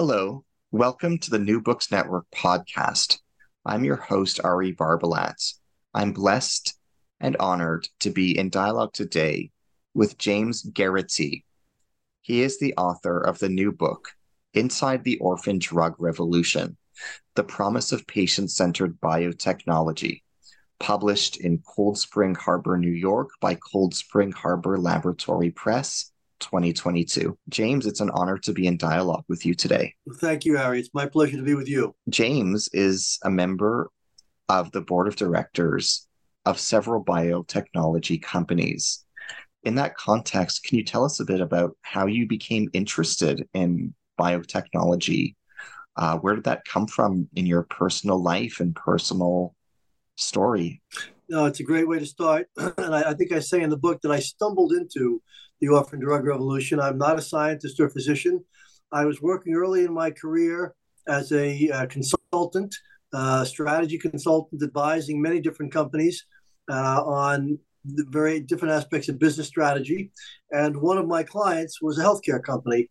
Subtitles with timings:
[0.00, 3.18] Hello, welcome to the New Books Network podcast.
[3.66, 5.54] I'm your host, Ari Barbalat.
[5.92, 6.78] I'm blessed
[7.18, 9.50] and honored to be in dialogue today
[9.94, 11.44] with James Geraghty.
[12.22, 14.10] He is the author of the new book,
[14.54, 16.76] Inside the Orphan Drug Revolution
[17.34, 20.22] The Promise of Patient Centered Biotechnology,
[20.78, 27.36] published in Cold Spring Harbor, New York by Cold Spring Harbor Laboratory Press 2022.
[27.48, 29.94] James, it's an honor to be in dialogue with you today.
[30.14, 30.80] Thank you, Harry.
[30.80, 31.94] It's my pleasure to be with you.
[32.08, 33.90] James is a member
[34.48, 36.08] of the board of directors
[36.46, 39.04] of several biotechnology companies.
[39.64, 43.94] In that context, can you tell us a bit about how you became interested in
[44.18, 45.34] biotechnology?
[45.96, 49.54] Uh, where did that come from in your personal life and personal
[50.16, 50.80] story?
[51.28, 52.48] No, it's a great way to start.
[52.56, 55.22] and I, I think I say in the book that I stumbled into
[55.60, 56.80] the orphan drug revolution.
[56.80, 58.42] I'm not a scientist or physician.
[58.92, 60.74] I was working early in my career
[61.06, 62.74] as a uh, consultant,
[63.12, 66.24] uh, strategy consultant, advising many different companies
[66.70, 70.10] uh, on very different aspects of business strategy.
[70.50, 72.88] And one of my clients was a healthcare company.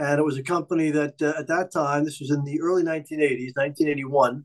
[0.00, 2.82] And it was a company that uh, at that time, this was in the early
[2.82, 4.44] 1980s, 1981,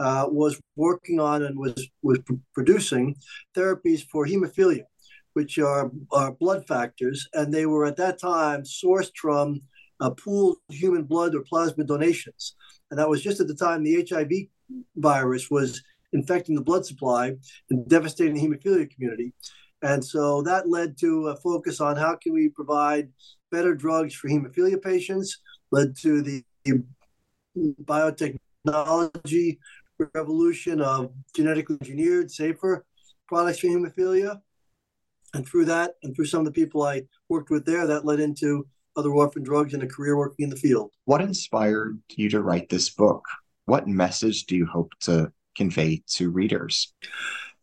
[0.00, 3.14] uh, was working on and was, was pr- producing
[3.56, 4.84] therapies for hemophilia
[5.34, 9.60] which are, are blood factors, and they were at that time sourced from
[10.00, 12.56] uh, pooled human blood or plasma donations.
[12.90, 14.30] And that was just at the time the HIV
[14.96, 17.34] virus was infecting the blood supply
[17.70, 19.32] and devastating the hemophilia community.
[19.82, 23.08] And so that led to a focus on how can we provide
[23.54, 25.38] better drugs for hemophilia patients,
[25.70, 26.42] led to the
[27.84, 29.58] biotechnology
[30.12, 32.84] revolution of genetically engineered, safer
[33.28, 34.40] products for hemophilia
[35.34, 38.18] and through that and through some of the people I worked with there, that led
[38.18, 38.66] into
[38.96, 40.90] other orphan drugs and a career working in the field.
[41.04, 43.24] What inspired you to write this book?
[43.66, 46.92] What message do you hope to convey to readers?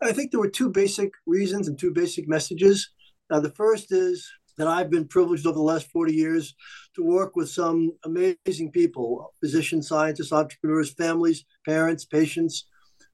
[0.02, 2.90] I think there were two basic reasons and two basic messages.
[3.30, 6.56] Uh, the first is that I've been privileged over the last 40 years
[6.96, 12.66] to work with some amazing people physicians, scientists, entrepreneurs, families, parents, patients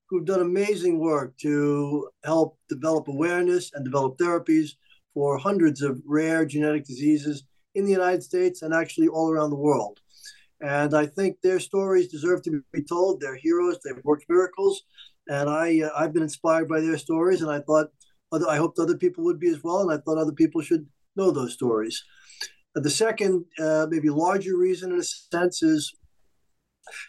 [0.10, 4.72] who've done amazing work to help develop awareness and develop therapies
[5.14, 7.44] for hundreds of rare genetic diseases
[7.76, 10.00] in the United States and actually all around the world.
[10.62, 13.20] And I think their stories deserve to be told.
[13.20, 13.80] They're heroes.
[13.84, 14.84] They've worked miracles,
[15.28, 17.42] and I uh, I've been inspired by their stories.
[17.42, 17.88] And I thought,
[18.34, 19.82] I hoped other people would be as well.
[19.82, 22.04] And I thought other people should know those stories.
[22.76, 25.94] the second, uh, maybe larger reason, in a sense, is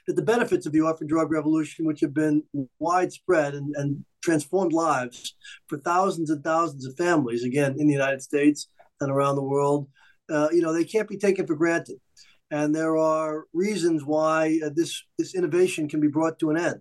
[0.06, 2.42] that the benefits of the orphan drug revolution, which have been
[2.78, 5.36] widespread and, and transformed lives
[5.66, 8.68] for thousands and thousands of families, again, in the United States
[9.00, 9.88] and around the world,
[10.30, 11.98] uh, you know, they can't be taken for granted.
[12.50, 16.80] And there are reasons why uh, this, this innovation can be brought to an end.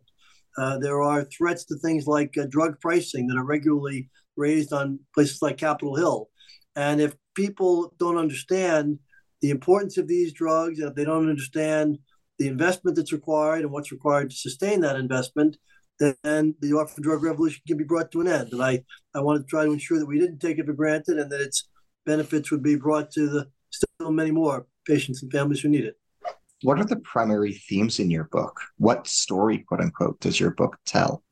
[0.58, 5.00] Uh, there are threats to things like uh, drug pricing that are regularly raised on
[5.14, 6.30] places like Capitol Hill.
[6.78, 9.00] And if people don't understand
[9.42, 11.98] the importance of these drugs, and if they don't understand
[12.38, 15.58] the investment that's required and what's required to sustain that investment,
[16.00, 18.54] then the orphan drug revolution can be brought to an end.
[18.54, 18.84] And I,
[19.16, 21.42] I wanted to try to ensure that we didn't take it for granted and that
[21.42, 21.68] its
[22.06, 25.98] benefits would be brought to the still many more patients and families who need it.
[26.62, 28.60] What are the primary themes in your book?
[28.78, 31.24] What story, quote unquote, does your book tell?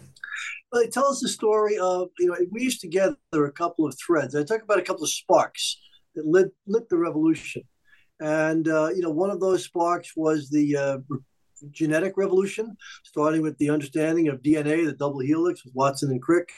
[0.73, 4.35] It tells the story of, you know, it weaves together a couple of threads.
[4.35, 5.77] I talk about a couple of sparks
[6.15, 7.63] that lit, lit the revolution.
[8.19, 10.97] And, uh, you know, one of those sparks was the uh,
[11.71, 16.49] genetic revolution, starting with the understanding of DNA, the double helix with Watson and Crick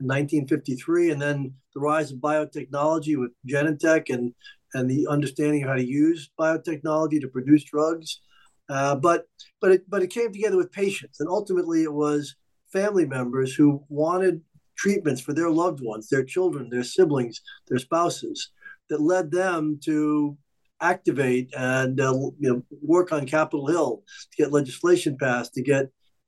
[0.00, 4.34] in 1953, and then the rise of biotechnology with Genentech and,
[4.74, 8.20] and the understanding of how to use biotechnology to produce drugs.
[8.68, 9.26] Uh, but
[9.60, 12.34] but it but it came together with patients, and ultimately it was
[12.74, 14.42] family members who wanted
[14.76, 18.50] treatments for their loved ones, their children, their siblings, their spouses,
[18.90, 20.36] that led them to
[20.80, 25.86] activate and uh, you know work on Capitol Hill to get legislation passed to get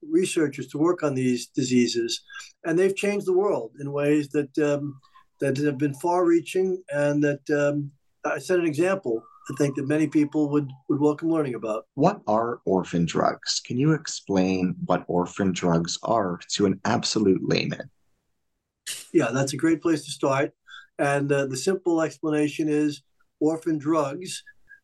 [0.08, 2.22] researchers to work on these diseases,
[2.64, 4.98] and they've changed the world in ways that um,
[5.40, 7.90] that have been far-reaching and that um,
[8.24, 11.86] I set an example I think that many people would, would welcome learning about.
[11.94, 13.60] What are orphan drugs?
[13.64, 17.88] Can you explain what orphan drugs are to an absolute layman?
[19.12, 20.52] Yeah, that's a great place to start.
[20.98, 23.02] And uh, the simple explanation is
[23.38, 24.42] orphan drugs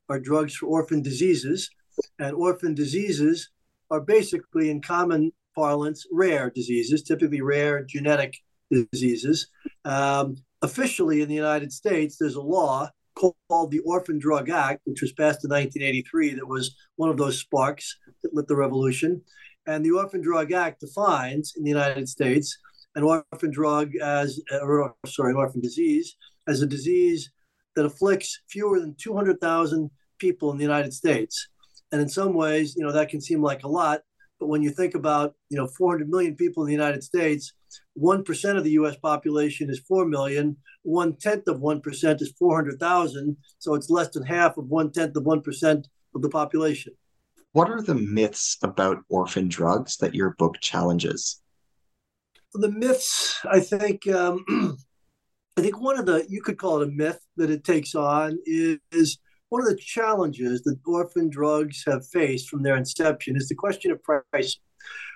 [0.08, 1.70] are drugs for orphan diseases,
[2.18, 3.50] and orphan diseases
[3.90, 8.36] are basically, in common parlance, rare diseases, typically rare genetic
[8.70, 9.48] diseases.
[9.84, 15.02] Um, officially in the United States, there's a law called the Orphan Drug Act, which
[15.02, 19.22] was passed in 1983, that was one of those sparks that lit the revolution.
[19.66, 22.58] And the Orphan Drug Act defines in the United States
[22.94, 26.16] an orphan drug as, or sorry, orphan disease
[26.48, 27.30] as a disease
[27.76, 31.48] that afflicts fewer than 200,000 people in the United States.
[31.90, 34.00] And in some ways, you know, that can seem like a lot,
[34.38, 37.52] but when you think about, you know, 400 million people in the United States,
[37.98, 43.36] 1% of the US population is 4 million, one tenth of 1% is 400,000.
[43.58, 45.84] So it's less than half of one tenth of 1%
[46.14, 46.92] of the population.
[47.52, 51.42] What are the myths about orphan drugs that your book challenges?
[52.54, 54.44] The myths, I think, um,
[55.56, 58.38] I think one of the, you could call it a myth that it takes on
[58.46, 59.18] is, is
[59.50, 63.90] one of the challenges that orphan drugs have faced from their inception is the question
[63.90, 64.58] of price.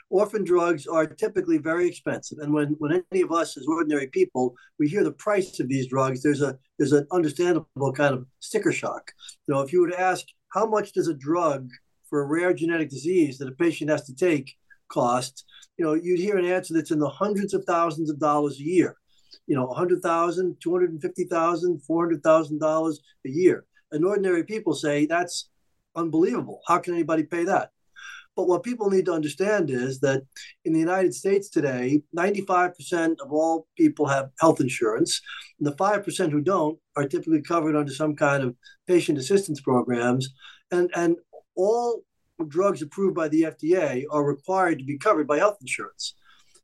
[0.09, 4.55] Orphan drugs are typically very expensive, and when, when any of us as ordinary people
[4.79, 8.73] we hear the price of these drugs, there's a there's an understandable kind of sticker
[8.73, 9.11] shock.
[9.47, 11.71] You know, if you were to ask how much does a drug
[12.09, 14.55] for a rare genetic disease that a patient has to take
[14.89, 15.45] cost,
[15.77, 18.63] you know, you'd hear an answer that's in the hundreds of thousands of dollars a
[18.63, 18.97] year.
[19.49, 25.49] You know, 100,000, 250,000, 400,000 dollars a year and ordinary people say that's
[25.95, 26.61] unbelievable.
[26.67, 27.71] How can anybody pay that?
[28.37, 30.23] But what people need to understand is that
[30.67, 35.23] in the United States today, 95% of all people have health insurance.
[35.59, 38.55] And the 5% who don't are typically covered under some kind of
[38.87, 40.29] patient assistance programs.
[40.71, 41.17] And, and
[41.57, 42.03] all
[42.47, 46.15] drugs approved by the FDA are required to be covered by health insurance.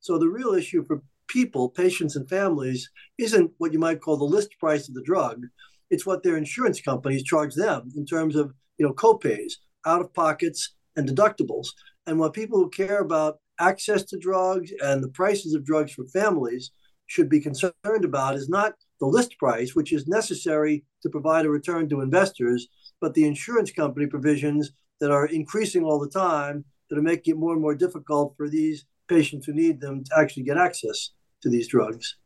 [0.00, 4.24] So the real issue for people, patients, and families isn't what you might call the
[4.24, 5.46] list price of the drug,
[5.90, 9.54] it's what their insurance companies charge them in terms of you know copays,
[9.86, 11.68] out of pockets, and deductibles.
[12.06, 16.06] And what people who care about access to drugs and the prices of drugs for
[16.06, 16.70] families
[17.06, 21.50] should be concerned about is not the list price, which is necessary to provide a
[21.50, 22.68] return to investors,
[23.00, 27.38] but the insurance company provisions that are increasing all the time that are making it
[27.38, 31.10] more and more difficult for these patients who need them to actually get access
[31.42, 32.16] to these drugs.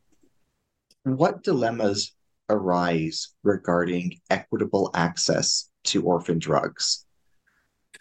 [1.04, 2.14] What dilemmas
[2.50, 7.05] arise regarding equitable access to orphan drugs?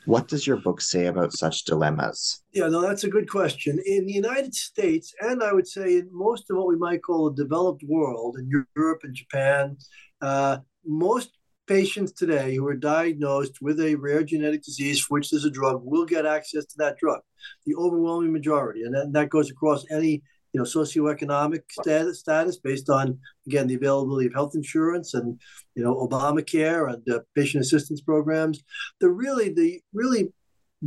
[0.05, 2.43] What does your book say about such dilemmas?
[2.53, 3.79] Yeah, no, that's a good question.
[3.85, 7.27] In the United States, and I would say in most of what we might call
[7.27, 9.77] a developed world, in Europe and Japan,
[10.21, 11.31] uh, most
[11.67, 15.81] patients today who are diagnosed with a rare genetic disease for which there's a drug
[15.83, 17.21] will get access to that drug,
[17.65, 18.83] the overwhelming majority.
[18.83, 20.21] And that, that goes across any
[20.55, 25.37] you know socioeconomic status status based on again the availability of health insurance and
[25.75, 28.63] you know Obamacare and uh, patient assistance programs.
[29.01, 30.31] The really the really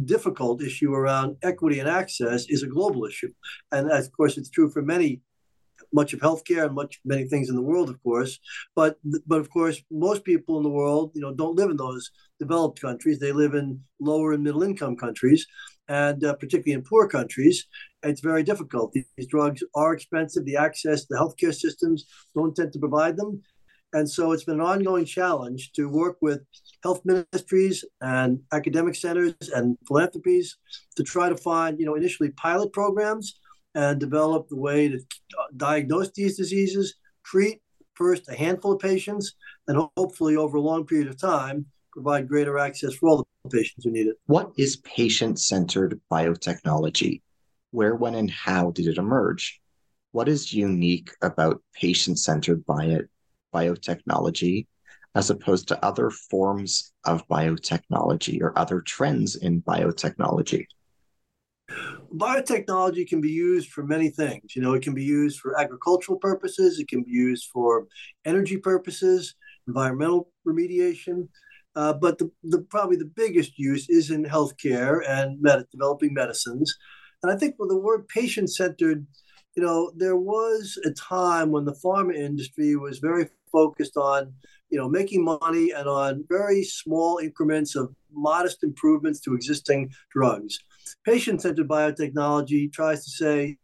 [0.06, 3.31] difficult issue around equity and access is a global issue,
[3.70, 5.20] and of course it's true for many
[5.93, 8.38] much of healthcare and much many things in the world, of course.
[8.75, 12.11] But but of course, most people in the world, you know, don't live in those
[12.41, 13.19] developed countries.
[13.19, 15.46] They live in lower and middle income countries,
[15.88, 17.66] and uh, particularly in poor countries,
[18.02, 18.92] it's very difficult.
[18.92, 20.44] These drugs are expensive.
[20.44, 23.42] The access the healthcare systems don't tend to provide them.
[23.94, 26.42] And so it's been an ongoing challenge to work with
[26.82, 30.58] health ministries and academic centers and philanthropies
[30.96, 33.40] to try to find, you know, initially pilot programs
[33.74, 35.00] and develop the way to
[35.56, 37.62] diagnose these diseases, treat
[37.94, 39.34] first a handful of patients,
[39.66, 41.66] and hopefully over a long period of time
[42.02, 44.17] provide greater access for all the patients who need it.
[44.26, 47.22] What is patient centered biotechnology?
[47.72, 49.60] Where, when, and how did it emerge?
[50.12, 53.08] What is unique about patient centered bio-
[53.52, 54.67] biotechnology
[55.14, 60.67] as opposed to other forms of biotechnology or other trends in biotechnology?
[62.14, 64.55] Biotechnology can be used for many things.
[64.55, 67.86] You know, it can be used for agricultural purposes, it can be used for
[68.24, 69.34] energy purposes,
[69.67, 71.28] environmental remediation.
[71.79, 76.69] Uh, but the, the probably the biggest use is in healthcare and med- developing medicines.
[77.23, 79.06] And I think with the word patient centered,
[79.55, 84.20] you know, there was a time when the pharma industry was very focused on,
[84.70, 89.81] you know, making money and on very small increments of modest improvements to existing
[90.11, 90.58] drugs.
[91.05, 93.56] Patient centered biotechnology tries to say,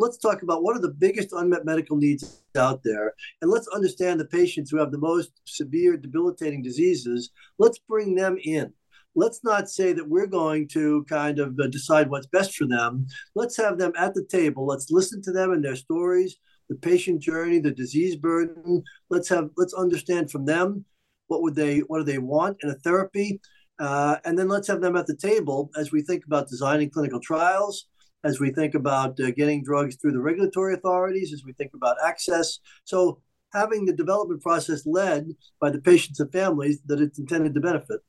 [0.00, 3.12] let's talk about what are the biggest unmet medical needs out there.
[3.42, 7.30] And let's understand the patients who have the most severe, debilitating diseases.
[7.58, 8.72] Let's bring them in.
[9.14, 13.06] Let's not say that we're going to kind of uh, decide what's best for them.
[13.34, 14.66] Let's have them at the table.
[14.66, 16.36] Let's listen to them and their stories,
[16.70, 18.82] the patient journey, the disease burden.
[19.10, 20.86] Let's have let's understand from them
[21.26, 23.40] what would they what do they want in a therapy,
[23.80, 27.20] uh, and then let's have them at the table as we think about designing clinical
[27.20, 27.86] trials,
[28.24, 31.96] as we think about uh, getting drugs through the regulatory authorities, as we think about
[32.04, 32.58] access.
[32.84, 33.20] So
[33.52, 35.28] having the development process led
[35.60, 38.00] by the patients and families that it's intended to benefit.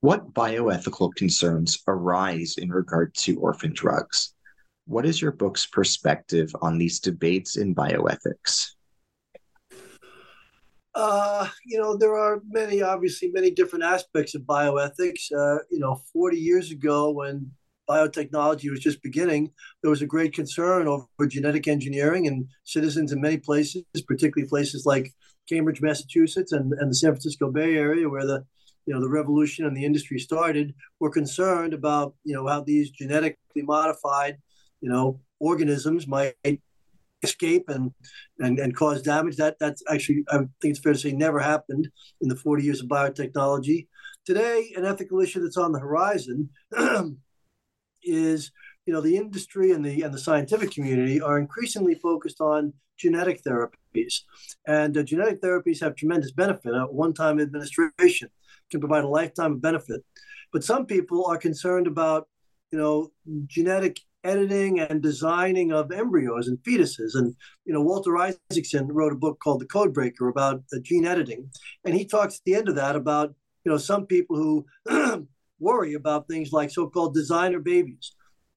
[0.00, 4.34] What bioethical concerns arise in regard to orphan drugs?
[4.86, 8.72] What is your book's perspective on these debates in bioethics?
[10.94, 15.30] Uh, you know, there are many, obviously, many different aspects of bioethics.
[15.30, 17.50] Uh, you know, 40 years ago, when
[17.88, 19.50] biotechnology was just beginning,
[19.82, 24.84] there was a great concern over genetic engineering, and citizens in many places, particularly places
[24.86, 25.12] like
[25.48, 28.44] Cambridge, Massachusetts, and, and the San Francisco Bay Area, where the
[28.86, 32.90] you know the revolution and the industry started, were concerned about you know how these
[32.90, 34.38] genetically modified
[34.80, 36.34] you know organisms might
[37.22, 37.92] escape and,
[38.38, 39.36] and and cause damage.
[39.36, 41.88] That that's actually I think it's fair to say never happened
[42.20, 43.88] in the 40 years of biotechnology.
[44.24, 46.50] Today, an ethical issue that's on the horizon
[48.06, 48.50] is
[48.86, 53.42] you know the industry and the and the scientific community are increasingly focused on genetic
[53.42, 54.22] therapies,
[54.66, 56.72] and uh, genetic therapies have tremendous benefit.
[56.72, 58.28] A one-time administration
[58.70, 60.02] can provide a lifetime of benefit,
[60.52, 62.28] but some people are concerned about
[62.70, 63.10] you know
[63.46, 67.14] genetic editing and designing of embryos and fetuses.
[67.14, 67.34] And
[67.64, 71.50] you know, Walter Isaacson wrote a book called The codebreaker about uh, gene editing,
[71.84, 73.34] and he talks at the end of that about
[73.64, 75.26] you know some people who
[75.58, 78.12] worry about things like so-called designer babies.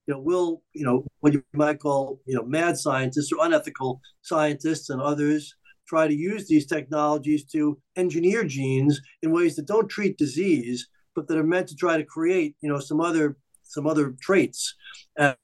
[0.07, 4.01] You know, will you know what you might call you know mad scientists or unethical
[4.21, 5.53] scientists and others
[5.87, 11.27] try to use these technologies to engineer genes in ways that don't treat disease, but
[11.27, 14.75] that are meant to try to create you know some other some other traits.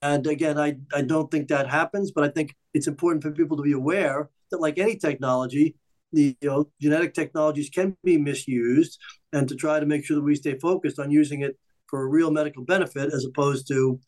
[0.01, 3.55] And again, I, I don't think that happens, but I think it's important for people
[3.57, 5.75] to be aware that, like any technology,
[6.15, 8.97] the you know, genetic technologies can be misused,
[9.33, 11.57] and to try to make sure that we stay focused on using it
[11.87, 13.99] for a real medical benefit as opposed to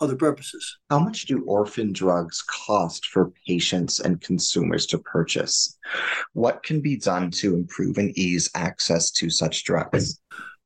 [0.00, 0.78] other purposes.
[0.90, 5.78] How much do orphan drugs cost for patients and consumers to purchase?
[6.32, 10.20] What can be done to improve and ease access to such drugs?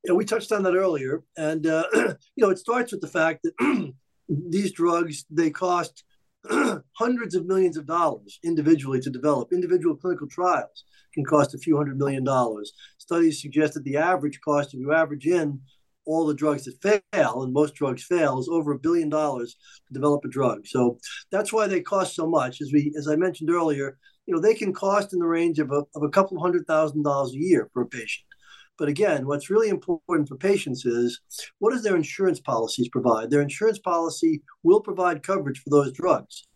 [0.05, 3.45] Yeah, we touched on that earlier, and uh, you know it starts with the fact
[3.45, 3.93] that
[4.29, 6.05] these drugs they cost
[6.93, 9.53] hundreds of millions of dollars individually to develop.
[9.53, 10.85] Individual clinical trials
[11.15, 12.73] can cost a few hundred million dollars.
[12.99, 15.61] Studies suggest that the average cost, if you average in
[16.05, 19.57] all the drugs that fail, and most drugs fail, is over a billion dollars
[19.89, 20.67] to develop a drug.
[20.67, 20.99] So
[21.33, 22.61] that's why they cost so much.
[22.61, 25.71] As we, as I mentioned earlier, you know, they can cost in the range of
[25.71, 28.27] a, of a couple hundred thousand dollars a year for a patient.
[28.79, 31.21] But again, what's really important for patients is
[31.59, 33.31] what does their insurance policies provide?
[33.31, 36.47] Their insurance policy will provide coverage for those drugs,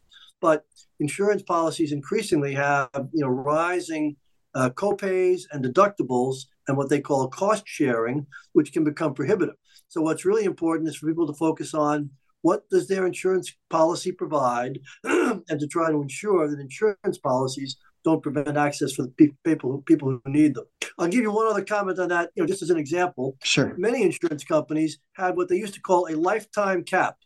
[0.40, 0.64] but
[0.98, 4.16] insurance policies increasingly have you know rising
[4.54, 9.56] uh, copays and deductibles and what they call cost sharing, which can become prohibitive.
[9.88, 12.10] So what's really important is for people to focus on
[12.42, 18.22] what does their insurance policy provide and to try to ensure that insurance policies don't
[18.22, 20.64] prevent access for the people people who need them.
[20.98, 23.36] I'll give you one other comment on that, you know, just as an example.
[23.42, 23.74] Sure.
[23.76, 27.16] Many insurance companies had what they used to call a lifetime cap.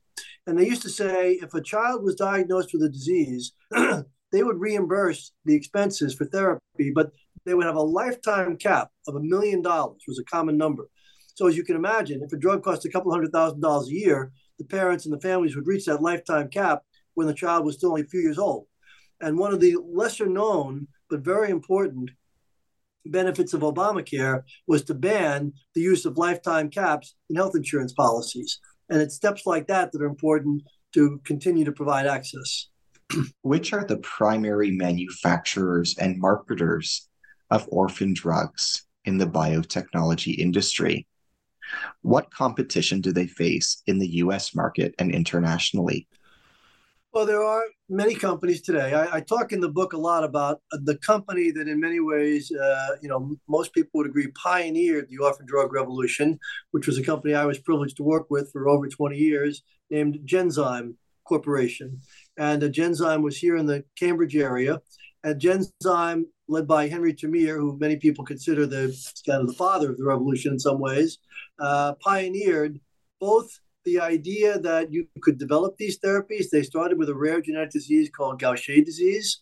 [0.46, 4.60] And they used to say if a child was diagnosed with a disease, they would
[4.60, 7.12] reimburse the expenses for therapy, but
[7.44, 10.88] they would have a lifetime cap of a million dollars was a common number.
[11.34, 13.92] So as you can imagine, if a drug costs a couple hundred thousand dollars a
[13.92, 16.82] year, the parents and the families would reach that lifetime cap
[17.14, 18.66] when the child was still only a few years old.
[19.20, 22.10] And one of the lesser known but very important
[23.06, 28.58] benefits of Obamacare was to ban the use of lifetime caps in health insurance policies.
[28.88, 30.62] And it's steps like that that are important
[30.94, 32.68] to continue to provide access.
[33.42, 37.08] Which are the primary manufacturers and marketers
[37.50, 41.06] of orphan drugs in the biotechnology industry?
[42.02, 46.06] What competition do they face in the US market and internationally?
[47.14, 48.92] Well, there are many companies today.
[48.92, 52.50] I, I, talk in the book a lot about the company that, in many ways,
[52.50, 56.40] uh, you know, most people would agree pioneered the orphan drug revolution,
[56.72, 60.18] which was a company I was privileged to work with for over 20 years, named
[60.24, 62.00] Genzyme Corporation.
[62.36, 64.80] And uh, Genzyme was here in the Cambridge area.
[65.22, 68.92] And Genzyme, led by Henry Termeer, who many people consider the
[69.24, 71.18] kind of the father of the revolution in some ways,
[71.60, 72.80] uh, pioneered
[73.20, 76.50] both the idea that you could develop these therapies.
[76.50, 79.40] They started with a rare genetic disease called Gaucher disease,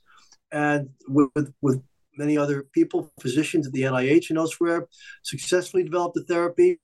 [0.51, 1.83] and with, with
[2.17, 4.89] many other people, physicians at the NIH and elsewhere,
[5.23, 6.79] successfully developed the therapy.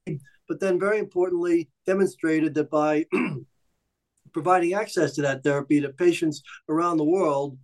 [0.48, 3.06] But then, very importantly, demonstrated that by
[4.32, 7.58] providing access to that therapy to patients around the world,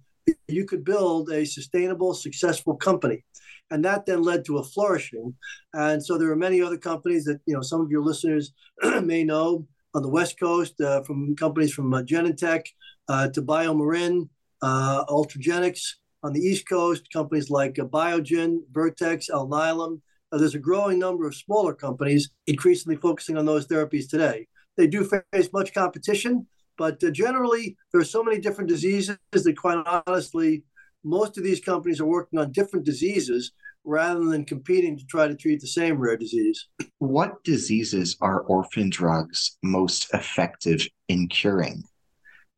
[0.48, 3.24] you could build a sustainable, successful company.
[3.70, 5.34] And that then led to a flourishing.
[5.72, 8.52] And so there are many other companies that you know some of your listeners
[9.02, 12.66] may know on the West Coast, uh, from companies from uh, Genentech
[13.08, 14.28] uh, to BioMarin,
[14.62, 15.80] Ultragenyx.
[16.24, 20.00] On the East Coast, companies like Biogen, Vertex, Alnylam.
[20.32, 24.46] There's a growing number of smaller companies increasingly focusing on those therapies today.
[24.78, 26.46] They do face much competition,
[26.78, 30.64] but generally, there are so many different diseases that, quite honestly,
[31.04, 33.52] most of these companies are working on different diseases
[33.84, 36.68] rather than competing to try to treat the same rare disease.
[36.98, 41.84] What diseases are orphan drugs most effective in curing?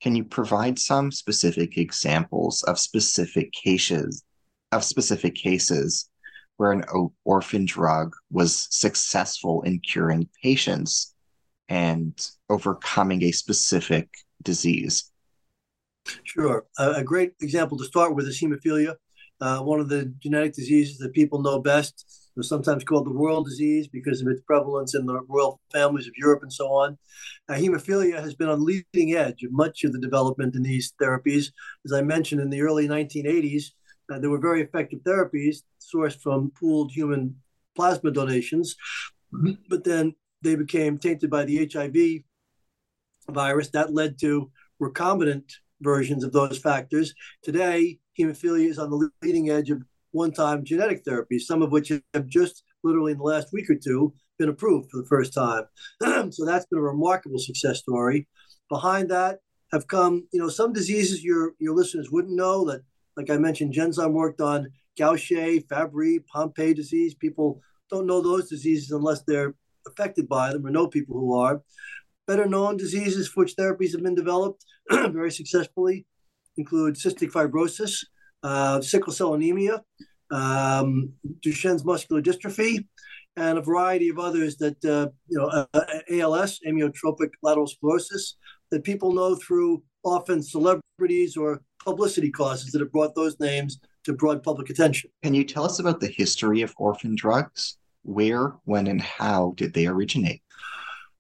[0.01, 4.23] Can you provide some specific examples of specific cases
[4.73, 6.09] of specific cases
[6.57, 6.85] where an
[7.25, 11.15] orphan drug was successful in curing patients
[11.69, 14.09] and overcoming a specific
[14.43, 15.11] disease?
[16.25, 16.65] Sure.
[16.79, 18.95] a great example to start with is hemophilia,
[19.41, 22.31] uh, one of the genetic diseases that people know best.
[22.37, 26.13] It's sometimes called the royal disease because of its prevalence in the royal families of
[26.17, 26.99] Europe and so on.
[27.49, 30.93] Uh, hemophilia has been on the leading edge of much of the development in these
[31.01, 31.47] therapies.
[31.85, 33.73] As I mentioned, in the early 1980s,
[34.13, 37.37] uh, there were very effective therapies sourced from pooled human
[37.75, 38.77] plasma donations,
[39.69, 42.23] but then they became tainted by the HIV
[43.35, 43.71] virus.
[43.71, 44.51] That led to
[44.81, 47.15] recombinant versions of those factors.
[47.43, 49.83] Today, hemophilia is on the leading edge of
[50.13, 53.75] one time genetic therapies, some of which have just literally in the last week or
[53.75, 55.65] two been approved for the first time.
[56.33, 58.27] so that's been a remarkable success story.
[58.69, 59.39] Behind that
[59.73, 62.83] have come, you know, some diseases your your listeners wouldn't know that,
[63.17, 64.69] like I mentioned, Genzyme worked on
[64.99, 67.15] Gaucher, Fabry, Pompe disease.
[67.15, 69.55] People don't know those diseases unless they're
[69.87, 71.63] affected by them or know people who are.
[72.27, 76.07] Better known diseases for which therapies have been developed very successfully
[76.57, 78.05] include cystic fibrosis,
[78.43, 79.83] uh, sickle cell anemia,
[80.31, 82.87] um, Duchenne's muscular dystrophy,
[83.37, 88.37] and a variety of others that, uh, you know, uh, ALS, amyotrophic lateral sclerosis,
[88.71, 94.13] that people know through often celebrities or publicity causes that have brought those names to
[94.13, 95.11] broad public attention.
[95.23, 97.77] Can you tell us about the history of orphan drugs?
[98.03, 100.43] Where, when, and how did they originate?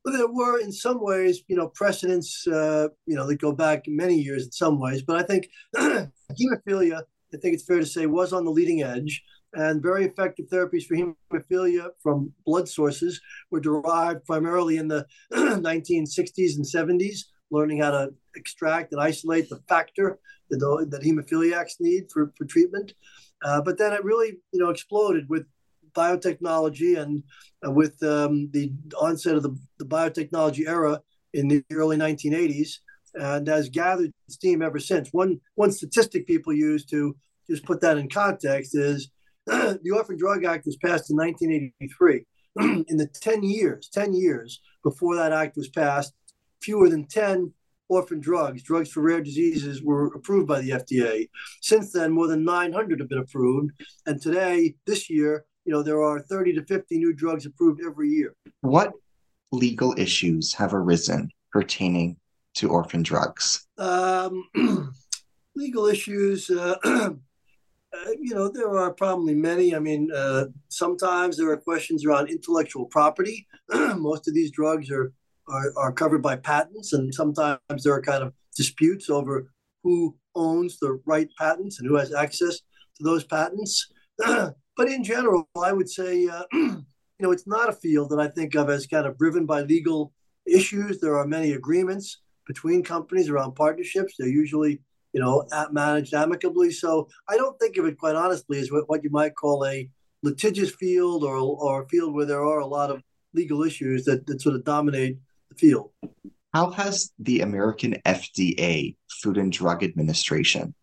[0.07, 3.87] Well, there were, in some ways, you know, precedents, uh, you know, that go back
[3.89, 5.03] many years in some ways.
[5.03, 7.03] But I think hemophilia,
[7.35, 9.21] I think it's fair to say, was on the leading edge.
[9.55, 16.55] And very effective therapies for hemophilia from blood sources were derived primarily in the 1960s
[16.55, 22.33] and 70s, learning how to extract and isolate the factor that, that hemophiliacs need for,
[22.39, 22.93] for treatment.
[23.43, 25.47] Uh, but then it really, you know, exploded with
[25.97, 27.23] biotechnology and
[27.67, 31.01] uh, with um, the onset of the, the biotechnology era
[31.33, 32.79] in the early 1980s
[33.15, 35.09] and has gathered steam ever since.
[35.13, 37.17] One one statistic people use to
[37.49, 39.11] just put that in context is
[39.47, 42.25] the Orphan Drug Act was passed in 1983.
[42.89, 46.15] in the 10 years, 10 years before that act was passed,
[46.61, 47.53] fewer than 10
[47.89, 51.29] orphan drugs, drugs for rare diseases, were approved by the FDA.
[51.61, 53.73] Since then, more than 900 have been approved.
[54.07, 58.09] And today, this year, you know, there are 30 to 50 new drugs approved every
[58.09, 58.35] year.
[58.61, 58.93] What
[59.51, 62.17] legal issues have arisen pertaining
[62.55, 63.67] to orphan drugs?
[63.77, 64.49] Um,
[65.57, 67.11] legal issues, uh, uh,
[68.21, 69.75] you know, there are probably many.
[69.75, 73.47] I mean, uh, sometimes there are questions around intellectual property.
[73.97, 75.13] Most of these drugs are,
[75.49, 79.51] are, are covered by patents, and sometimes there are kind of disputes over
[79.83, 82.61] who owns the right patents and who has access
[82.97, 83.91] to those patents.
[84.77, 86.85] But in general, I would say, uh, you
[87.21, 90.13] know, it's not a field that I think of as kind of driven by legal
[90.47, 91.01] issues.
[91.01, 94.15] There are many agreements between companies around partnerships.
[94.19, 94.81] They're usually,
[95.13, 96.71] you know, managed amicably.
[96.71, 99.89] So I don't think of it, quite honestly, as what you might call a
[100.23, 104.27] litigious field or, or a field where there are a lot of legal issues that,
[104.27, 105.19] that sort of dominate
[105.51, 105.91] the field.
[106.53, 110.75] How has the American FDA, Food and Drug Administration,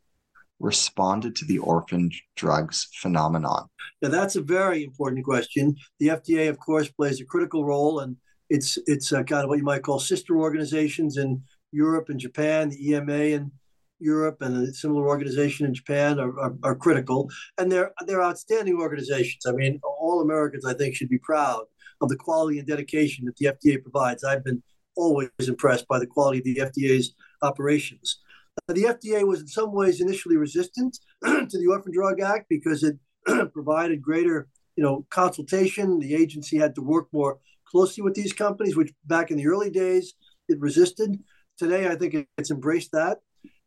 [0.64, 3.68] responded to the orphan drugs phenomenon?
[4.02, 5.76] Yeah, that's a very important question.
[6.00, 8.16] The FDA, of course, plays a critical role, and
[8.50, 12.70] it's it's uh, kind of what you might call sister organizations in Europe and Japan.
[12.70, 13.52] The EMA in
[14.00, 18.78] Europe and a similar organization in Japan are, are, are critical, and they're they're outstanding
[18.78, 19.46] organizations.
[19.46, 21.66] I mean, all Americans, I think, should be proud
[22.02, 24.24] of the quality and dedication that the FDA provides.
[24.24, 24.64] I've been
[24.96, 28.20] always impressed by the quality of the FDA's operations.
[28.68, 32.98] The FDA was in some ways initially resistant to the Orphan Drug Act because it
[33.54, 34.48] provided greater,
[34.78, 36.00] you know, consultation.
[36.00, 39.70] The agency had to work more closely with these companies, which back in the early
[39.70, 40.14] days
[40.48, 41.22] it resisted.
[41.58, 43.20] Today, I think it's embraced that.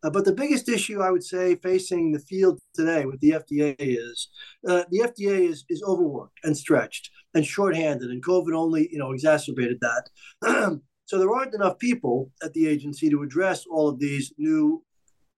[0.03, 3.77] Uh, but the biggest issue I would say facing the field today with the FDA
[3.79, 4.29] is
[4.67, 9.13] uh, the FDA is, is overworked and stretched and shorthanded, and COVID only you know
[9.13, 10.81] exacerbated that.
[11.07, 14.83] so there aren't enough people at the agency to address all of these new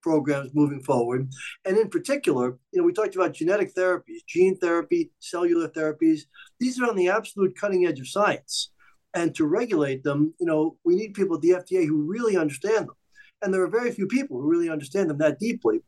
[0.03, 1.31] programs moving forward.
[1.65, 6.23] And in particular, you know, we talked about genetic therapies, gene therapy, cellular therapies.
[6.61, 8.71] These are on the absolute cutting edge of science.
[9.15, 12.89] And to regulate them, you know, we need people at the FDA who really understand
[12.89, 12.97] them.
[13.43, 15.81] And there are very few people who really understand them that deeply.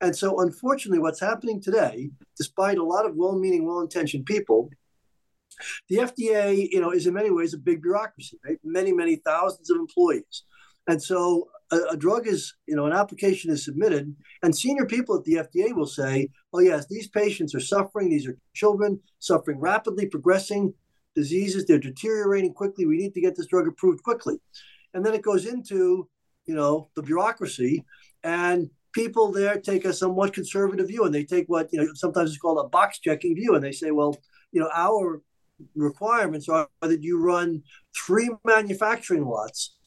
[0.00, 4.70] And so, unfortunately, what's happening today, despite a lot of well-meaning, well-intentioned people,
[5.88, 8.58] the FDA, you know, is in many ways a big bureaucracy, right?
[8.62, 10.44] Many, many thousands of employees.
[10.86, 15.16] And so a, a, drug is, you know, an application is submitted, and senior people
[15.16, 18.08] at the FDA will say, oh, yes, these patients are suffering.
[18.08, 20.72] These are children suffering rapidly progressing
[21.14, 21.66] diseases.
[21.66, 22.86] They're deteriorating quickly.
[22.86, 24.36] We need to get this drug approved quickly.
[24.94, 26.08] And then it goes into,
[26.46, 27.84] you know, the bureaucracy,
[28.24, 32.30] and people there take a somewhat conservative view, and they take what, you know, sometimes
[32.30, 34.16] it's called a box checking view, and they say, well,
[34.52, 35.22] you know, our
[35.74, 37.62] requirements are that you run
[37.94, 39.77] three manufacturing lots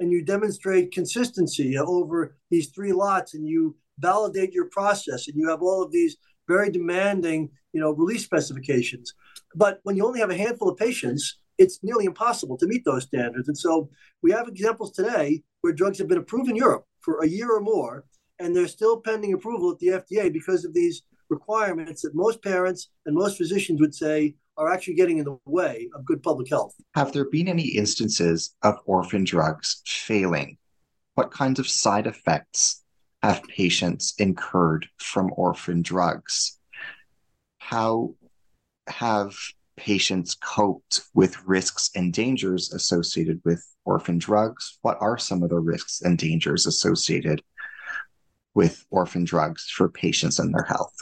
[0.00, 5.48] and you demonstrate consistency over these three lots and you validate your process and you
[5.48, 6.16] have all of these
[6.48, 9.14] very demanding you know release specifications.
[9.54, 13.02] But when you only have a handful of patients it's nearly impossible to meet those
[13.02, 13.46] standards.
[13.46, 13.90] And so
[14.22, 17.60] we have examples today where drugs have been approved in europe for a year or
[17.60, 18.04] more
[18.38, 22.88] and they're still pending approval at the fda because of these requirements that most parents
[23.06, 26.74] and most physicians would say are actually getting in the way of good public health.
[26.94, 30.58] Have there been any instances of orphan drugs failing?
[31.14, 32.82] What kinds of side effects
[33.22, 36.58] have patients incurred from orphan drugs?
[37.58, 38.14] How
[38.88, 39.36] have
[39.76, 44.78] patients coped with risks and dangers associated with orphan drugs?
[44.82, 47.42] What are some of the risks and dangers associated
[48.54, 50.94] with orphan drugs for patients and their health?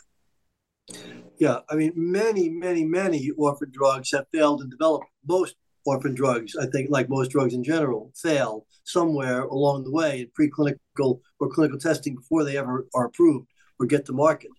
[1.39, 5.11] Yeah, I mean, many, many, many orphan drugs have failed in development.
[5.27, 5.55] Most
[5.87, 10.31] orphan drugs, I think, like most drugs in general, fail somewhere along the way in
[10.39, 13.47] preclinical or clinical testing before they ever are approved
[13.79, 14.51] or get to market.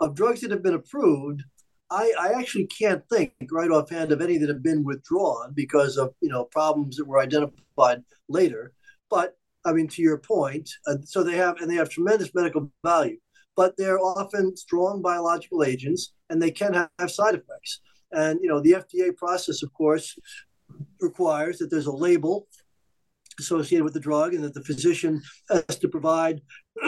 [0.00, 1.44] Of drugs that have been approved,
[1.90, 6.12] I, I actually can't think right offhand of any that have been withdrawn because of
[6.20, 8.74] you know problems that were identified later.
[9.08, 12.70] But I mean, to your point, uh, so they have and they have tremendous medical
[12.84, 13.16] value
[13.58, 17.80] but they're often strong biological agents and they can have side effects.
[18.12, 20.18] And you know, the FDA process, of course,
[21.00, 22.46] requires that there's a label
[23.38, 26.40] associated with the drug and that the physician has to provide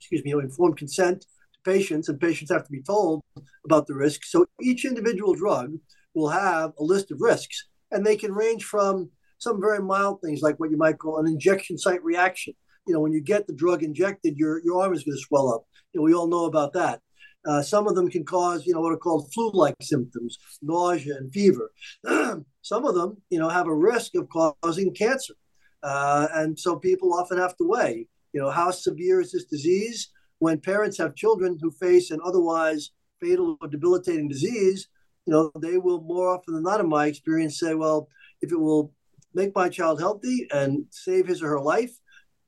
[0.00, 3.22] excuse me, informed consent to patients, and patients have to be told
[3.64, 4.32] about the risks.
[4.32, 5.72] So each individual drug
[6.14, 10.40] will have a list of risks, and they can range from some very mild things
[10.40, 12.54] like what you might call an injection site reaction,
[12.86, 15.52] you know, when you get the drug injected, your your arm is going to swell
[15.52, 15.64] up.
[15.92, 17.00] You know, we all know about that.
[17.44, 21.32] Uh, some of them can cause, you know, what are called flu-like symptoms, nausea and
[21.32, 21.72] fever.
[22.62, 25.34] some of them, you know, have a risk of causing cancer,
[25.82, 30.10] uh, and so people often have to weigh, you know, how severe is this disease?
[30.38, 34.88] When parents have children who face an otherwise fatal or debilitating disease,
[35.26, 38.08] you know, they will more often than not, in my experience, say, well,
[38.40, 38.92] if it will
[39.34, 41.96] make my child healthy and save his or her life,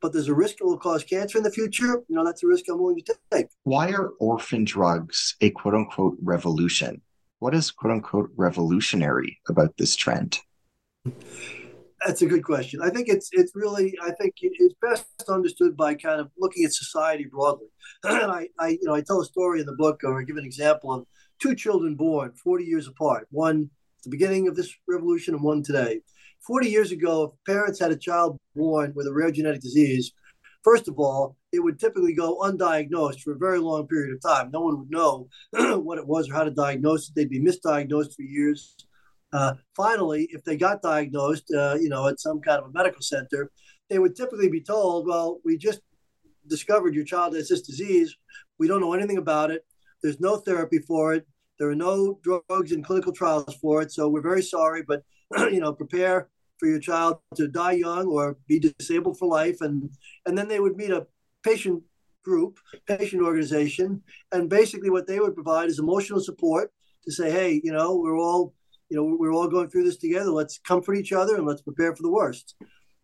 [0.01, 2.47] but there's a risk it will cause cancer in the future, you know, that's a
[2.47, 3.47] risk I'm willing to take.
[3.63, 7.01] Why are orphan drugs a quote unquote revolution?
[7.39, 10.39] What is quote unquote revolutionary about this trend?
[12.05, 12.81] That's a good question.
[12.83, 16.73] I think it's it's really I think it's best understood by kind of looking at
[16.73, 17.67] society broadly.
[18.03, 20.37] And I, I you know I tell a story in the book or I give
[20.37, 21.05] an example of
[21.39, 23.27] two children born 40 years apart.
[23.31, 26.01] One at the beginning of this revolution and one today.
[26.45, 30.11] 40 years ago, if parents had a child born with a rare genetic disease,
[30.63, 34.51] first of all, it would typically go undiagnosed for a very long period of time.
[34.51, 35.27] No one would know
[35.79, 37.15] what it was or how to diagnose it.
[37.15, 38.75] They'd be misdiagnosed for years.
[39.33, 43.01] Uh, finally, if they got diagnosed, uh, you know, at some kind of a medical
[43.01, 43.51] center,
[43.89, 45.81] they would typically be told, "Well, we just
[46.47, 48.15] discovered your child has this disease.
[48.59, 49.65] We don't know anything about it.
[50.01, 51.25] There's no therapy for it.
[51.59, 53.91] There are no drugs and clinical trials for it.
[53.91, 55.03] So we're very sorry, but
[55.37, 56.29] you know, prepare
[56.65, 59.89] for your child to die young or be disabled for life and
[60.25, 61.05] and then they would meet a
[61.43, 61.83] patient
[62.23, 64.01] group patient organization
[64.31, 66.71] and basically what they would provide is emotional support
[67.03, 68.55] to say hey you know we're all
[68.89, 70.31] you know, we're all going through this together.
[70.31, 72.55] Let's comfort each other and let's prepare for the worst.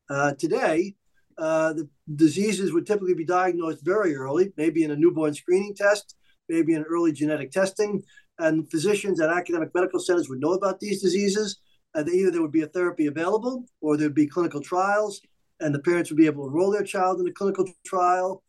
[0.10, 0.96] Uh, today,
[1.38, 6.16] uh, the diseases would typically be diagnosed very early, maybe in a newborn screening test,
[6.50, 8.04] maybe in early genetic testing.
[8.38, 11.60] And physicians at academic medical centers would know about these diseases.
[11.96, 15.22] Either there would be a therapy available or there'd be clinical trials,
[15.60, 18.44] and the parents would be able to enroll their child in a clinical trial.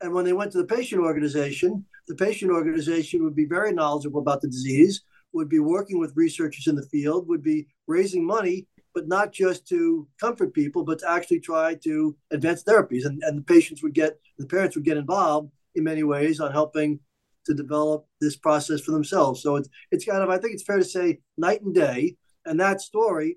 [0.00, 4.20] And when they went to the patient organization, the patient organization would be very knowledgeable
[4.20, 8.66] about the disease, would be working with researchers in the field, would be raising money,
[8.94, 13.04] but not just to comfort people, but to actually try to advance therapies.
[13.04, 16.52] And, and the patients would get, the parents would get involved in many ways on
[16.52, 17.00] helping
[17.46, 19.42] to develop this process for themselves.
[19.42, 22.16] So it's, it's kind of, I think it's fair to say, night and day.
[22.48, 23.36] And that story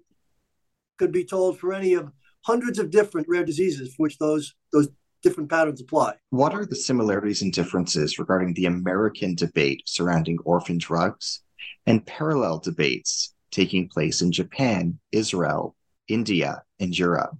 [0.97, 2.11] could be told for any of
[2.45, 4.87] hundreds of different rare diseases for which those, those
[5.21, 6.15] different patterns apply.
[6.29, 11.41] What are the similarities and differences regarding the American debate surrounding orphan drugs
[11.85, 15.75] and parallel debates taking place in Japan, Israel,
[16.07, 17.35] India, and Europe?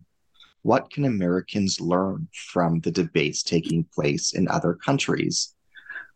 [0.64, 5.56] What can Americans learn from the debates taking place in other countries?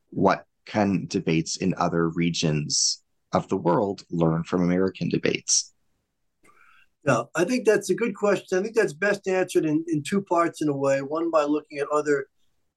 [0.10, 3.02] What can debates in other regions
[3.34, 5.74] of the world learn from American debates?
[7.06, 8.58] Yeah, I think that's a good question.
[8.58, 11.02] I think that's best answered in, in two parts in a way.
[11.02, 12.28] One by looking at other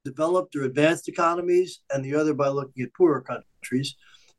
[0.04, 3.94] developed or advanced economies, and the other by looking at poorer countries.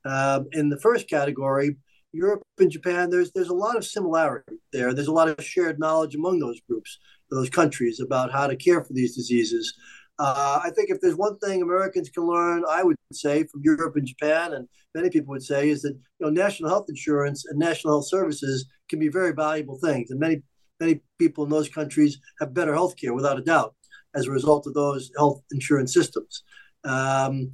[0.06, 1.76] Um, in the first category,
[2.12, 4.93] Europe and Japan, there's there's a lot of similarity there.
[4.93, 8.84] There's a lot of shared knowledge among those groups, those countries about how to care
[8.84, 9.74] for these diseases.
[10.19, 13.95] Uh, I think if there's one thing Americans can learn, I would say from Europe
[13.95, 17.58] and Japan, and many people would say, is that you know national health insurance and
[17.58, 20.41] national health services can be very valuable things, and many
[20.82, 23.75] many people in those countries have better health care without a doubt
[24.13, 26.43] as a result of those health insurance systems.
[26.84, 27.51] Um,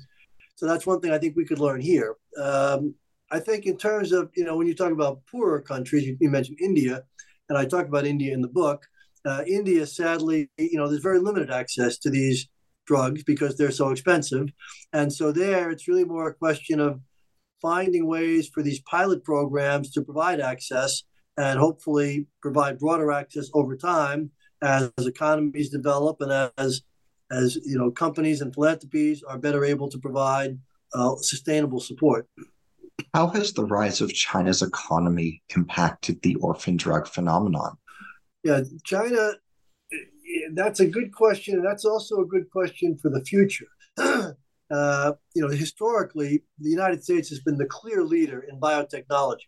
[0.56, 2.16] so that's one thing I think we could learn here.
[2.42, 2.96] Um,
[3.32, 6.32] I think in terms of you know when you talk about poorer countries, you, you
[6.32, 7.04] mentioned India,
[7.48, 8.88] and I talk about India in the book.
[9.24, 12.48] Uh, India, sadly, you know, there's very limited access to these
[12.86, 14.50] drugs because they're so expensive.
[14.94, 17.02] And so there, it's really more a question of
[17.62, 21.04] finding ways for these pilot programs to provide access
[21.38, 26.82] and hopefully provide broader access over time as economies develop and as
[27.32, 30.58] as you know companies and philanthropies are better able to provide
[30.94, 32.28] uh, sustainable support.
[33.14, 37.78] How has the rise of China's economy impacted the orphan drug phenomenon?
[38.44, 39.34] Yeah, China
[40.54, 41.56] that's a good question.
[41.56, 43.68] And that's also a good question for the future.
[43.98, 49.48] uh, you know, historically, the United States has been the clear leader in biotechnology.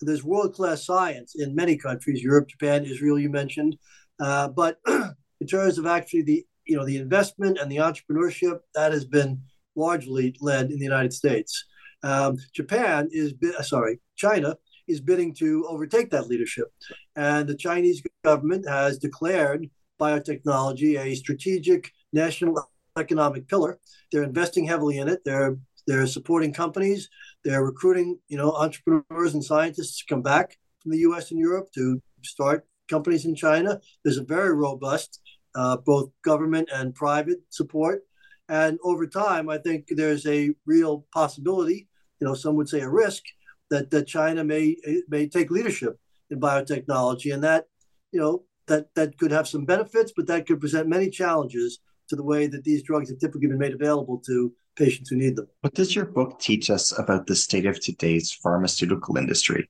[0.00, 3.76] There's world class science in many countries, Europe, Japan, Israel, you mentioned.
[4.20, 8.92] Uh, but in terms of actually the you know the investment and the entrepreneurship, that
[8.92, 9.42] has been
[9.76, 11.64] largely led in the United States.
[12.02, 16.68] Um, Japan is sorry, China is bidding to overtake that leadership,
[17.16, 19.68] and the Chinese government has declared
[20.00, 23.78] biotechnology a strategic national economic pillar.
[24.12, 25.20] They're investing heavily in it.
[25.24, 27.10] They're they're supporting companies.
[27.44, 31.30] They're recruiting, you know, entrepreneurs and scientists to come back from the U.S.
[31.30, 33.80] and Europe to start companies in China.
[34.02, 35.20] There's a very robust,
[35.54, 38.02] uh, both government and private support.
[38.48, 41.88] And over time, I think there's a real possibility,
[42.20, 43.22] you know, some would say a risk
[43.70, 44.76] that, that China may
[45.08, 45.98] may take leadership
[46.30, 47.64] in biotechnology, and that,
[48.12, 52.16] you know, that that could have some benefits, but that could present many challenges to
[52.16, 55.48] the way that these drugs have typically been made available to patients who need them.
[55.60, 59.68] What does your book teach us about the state of today's pharmaceutical industry?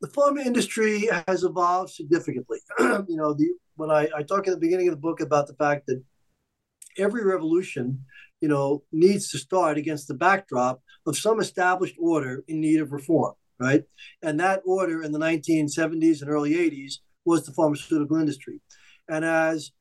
[0.00, 2.58] The pharma industry has evolved significantly.
[2.78, 5.54] you know, the when I, I talk at the beginning of the book about the
[5.54, 6.02] fact that
[6.96, 8.04] every revolution,
[8.40, 12.92] you know, needs to start against the backdrop of some established order in need of
[12.92, 13.84] reform, right?
[14.22, 18.60] And that order in the 1970s and early 80s was the pharmaceutical industry.
[19.08, 19.72] And as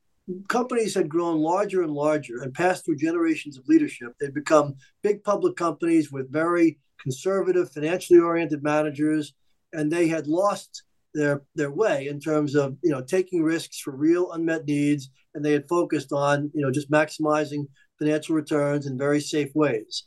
[0.48, 5.24] companies had grown larger and larger and passed through generations of leadership, they'd become big
[5.24, 9.34] public companies with very conservative, financially oriented managers,
[9.74, 13.96] and they had lost their their way in terms of you know taking risks for
[13.96, 17.68] real unmet needs, and they had focused on you know just maximizing
[18.00, 20.06] financial returns in very safe ways.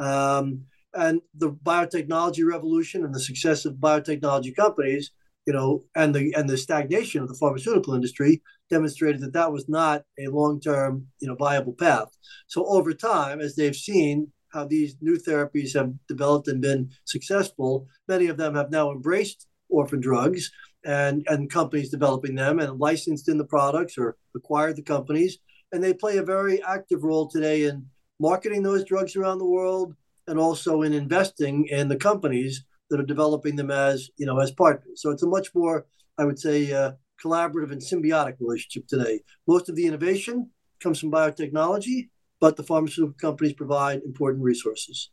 [0.00, 5.12] Um, and the biotechnology revolution and the success of biotechnology companies
[5.48, 9.66] you know, and the and the stagnation of the pharmaceutical industry demonstrated that that was
[9.66, 12.08] not a long-term, you know, viable path.
[12.48, 17.86] So over time, as they've seen how these new therapies have developed and been successful,
[18.08, 20.50] many of them have now embraced orphan drugs
[20.84, 25.38] and and companies developing them and licensed in the products or acquired the companies,
[25.72, 27.86] and they play a very active role today in
[28.20, 29.94] marketing those drugs around the world
[30.26, 34.50] and also in investing in the companies that are developing them as you know as
[34.50, 35.02] partners.
[35.02, 39.20] So it's a much more, I would say, uh, collaborative and symbiotic relationship today.
[39.46, 42.08] Most of the innovation comes from biotechnology,
[42.40, 45.10] but the pharmaceutical companies provide important resources.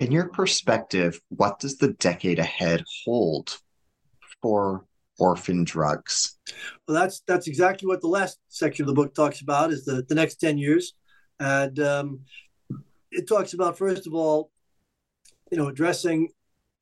[0.00, 3.58] In your perspective, what does the decade ahead hold
[4.40, 4.84] for
[5.18, 6.38] orphan drugs?
[6.86, 10.04] Well, that's that's exactly what the last section of the book talks about is the,
[10.08, 10.94] the next 10 years.
[11.38, 12.20] And um,
[13.10, 14.50] it talks about, first of all,
[15.50, 16.28] you know, addressing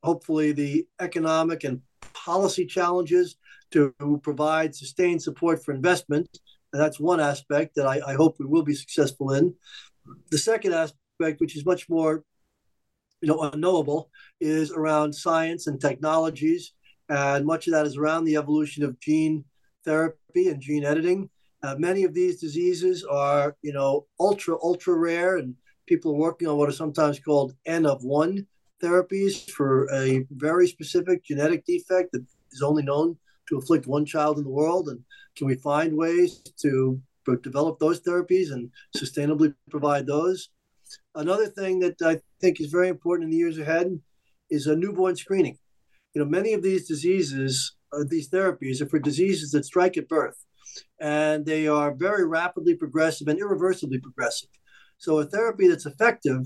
[0.03, 1.81] hopefully the economic and
[2.13, 3.37] policy challenges
[3.73, 6.29] to provide sustained support for investment.
[6.73, 9.55] And that's one aspect that I, I hope we will be successful in.
[10.31, 12.25] The second aspect, which is much more
[13.21, 14.11] you know, unknowable,
[14.41, 16.73] is around science and technologies.
[17.09, 19.45] And much of that is around the evolution of gene
[19.85, 21.29] therapy and gene editing.
[21.63, 25.55] Uh, many of these diseases are, you know, ultra, ultra rare, and
[25.87, 28.47] people are working on what are sometimes called N of one
[28.81, 33.17] therapies for a very specific genetic defect that is only known
[33.49, 34.89] to afflict one child in the world?
[34.89, 35.01] And
[35.37, 37.01] can we find ways to
[37.43, 40.51] develop those therapies and sustainably provide those?
[41.15, 44.01] Another thing that I think is very important in the years ahead
[44.51, 45.59] is a newborn screening.
[46.15, 50.09] You know, many of these diseases, uh, these therapies, are for diseases that strike at
[50.09, 50.45] birth,
[51.01, 54.49] and they are very rapidly progressive and irreversibly progressive.
[54.99, 56.43] So, a therapy that's effective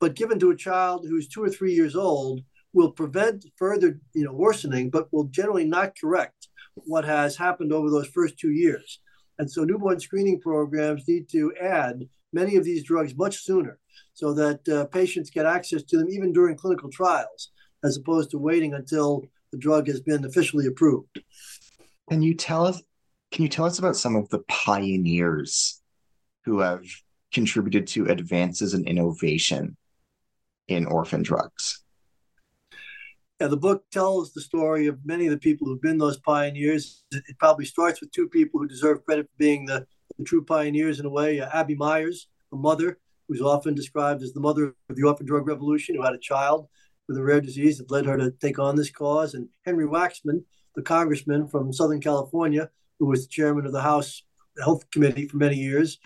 [0.00, 2.40] but given to a child who's two or three years old
[2.72, 6.48] will prevent further you know worsening but will generally not correct
[6.84, 9.00] what has happened over those first two years.
[9.38, 13.78] And so newborn screening programs need to add many of these drugs much sooner
[14.14, 17.50] so that uh, patients get access to them even during clinical trials
[17.84, 21.20] as opposed to waiting until the drug has been officially approved.
[22.08, 22.82] Can you tell us
[23.32, 25.82] can you tell us about some of the pioneers
[26.44, 26.84] who have
[27.32, 29.76] contributed to advances in innovation
[30.68, 31.82] in orphan drugs.
[33.40, 37.04] Yeah, the book tells the story of many of the people who've been those pioneers.
[37.12, 39.86] It probably starts with two people who deserve credit for being the,
[40.18, 41.40] the true pioneers in a way.
[41.40, 42.98] Uh, Abbey Meyers, a mother
[43.28, 46.68] who's often described as the mother of the orphan drug revolution, who had a child
[47.08, 49.34] with a rare disease that led her to take on this cause.
[49.34, 50.42] And Henry Waxman,
[50.74, 54.22] the congressman from Southern California, who was the chairman of the House
[54.62, 55.98] Health Committee for many years,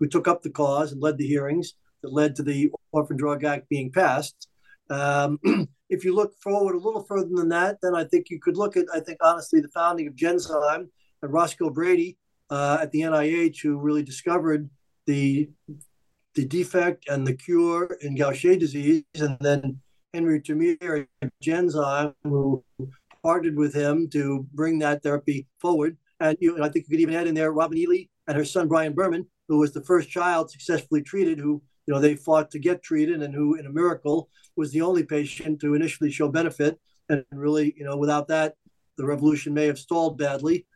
[0.00, 3.44] who took up the cause and led the hearings that led to the Orphan Drug
[3.44, 4.48] Act being passed.
[4.90, 5.38] Um,
[5.90, 8.76] if you look forward a little further than that, then I think you could look
[8.76, 10.88] at, I think, honestly, the founding of Genzyme
[11.22, 12.18] and Roscoe Brady
[12.50, 14.68] uh, at the NIH, who really discovered
[15.06, 15.48] the
[16.34, 19.80] the defect and the cure in Gaucher disease, and then
[20.14, 22.64] Henry Termeer at Genzyme, who
[23.22, 25.96] partnered with him to bring that therapy forward.
[26.20, 28.44] And you know, I think you could even add in there Robin Ely and her
[28.44, 32.50] son Brian Berman, who was the first child successfully treated who you know they fought
[32.50, 36.28] to get treated and who in a miracle was the only patient to initially show
[36.28, 38.54] benefit and really you know without that
[38.96, 40.66] the revolution may have stalled badly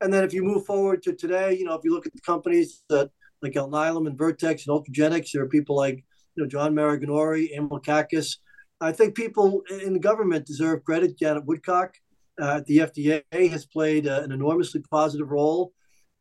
[0.00, 2.20] and then if you move forward to today you know if you look at the
[2.20, 3.10] companies that
[3.42, 7.80] like Alnylam and Vertex and Ultragenyx there are people like you know John Maraganore, Emil
[7.80, 8.36] Kakkis.
[8.80, 11.18] I think people in the government deserve credit.
[11.18, 11.94] Janet Woodcock
[12.40, 15.72] uh, at the FDA has played uh, an enormously positive role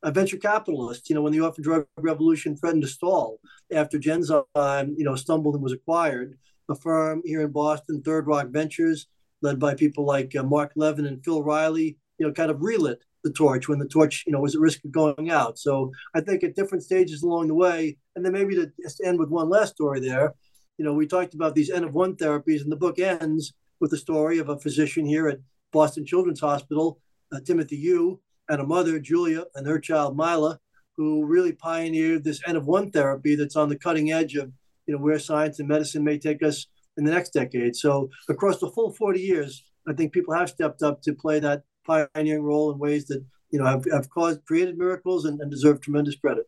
[0.03, 1.09] a venture capitalist.
[1.09, 3.39] You know, when the orphan drug revolution threatened to stall
[3.71, 6.37] after Genzyme, you know, stumbled and was acquired,
[6.69, 9.07] a firm here in Boston, Third Rock Ventures,
[9.41, 12.99] led by people like uh, Mark Levin and Phil Riley, you know, kind of relit
[13.23, 15.59] the torch when the torch, you know, was at risk of going out.
[15.59, 18.71] So I think at different stages along the way, and then maybe to
[19.03, 20.33] end with one last story there,
[20.77, 23.91] you know, we talked about these N of one therapies, and the book ends with
[23.91, 25.39] the story of a physician here at
[25.71, 26.99] Boston Children's Hospital,
[27.31, 30.59] uh, Timothy Yu, and a mother, Julia, and her child, Mila,
[30.97, 34.51] who really pioneered this N of one therapy that's on the cutting edge of
[34.85, 37.75] you know where science and medicine may take us in the next decade.
[37.75, 41.63] So across the full 40 years, I think people have stepped up to play that
[41.85, 45.81] pioneering role in ways that you know have, have caused created miracles and, and deserve
[45.81, 46.45] tremendous credit.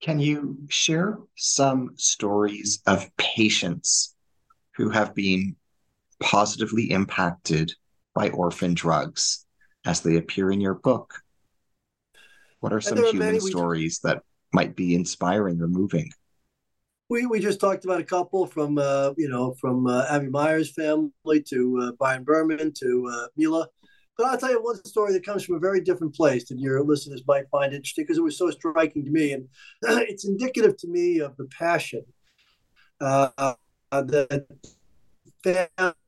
[0.00, 4.14] Can you share some stories of patients
[4.76, 5.54] who have been
[6.20, 7.72] positively impacted
[8.14, 9.46] by orphan drugs
[9.84, 11.22] as they appear in your book?
[12.60, 16.10] What are some human many, stories we, that might be inspiring or moving?
[17.08, 20.72] We, we just talked about a couple from uh, you know from uh, Abbey Meyers'
[20.72, 23.66] family to uh, Brian Berman to uh, Mila.
[24.16, 26.84] But I'll tell you one story that comes from a very different place that your
[26.84, 29.48] listeners might find interesting because it was so striking to me, and
[29.82, 32.04] it's indicative to me of the passion
[33.00, 33.54] uh,
[33.90, 34.46] that